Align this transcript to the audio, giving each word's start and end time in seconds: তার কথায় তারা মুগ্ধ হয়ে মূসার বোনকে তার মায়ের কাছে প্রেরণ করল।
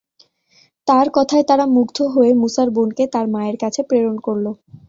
তার 0.87 1.07
কথায় 1.13 1.45
তারা 1.49 1.65
মুগ্ধ 1.75 1.97
হয়ে 2.13 2.31
মূসার 2.41 2.69
বোনকে 2.75 3.03
তার 3.13 3.25
মায়ের 3.33 3.57
কাছে 3.63 3.81
প্রেরণ 3.89 4.15
করল। 4.25 4.45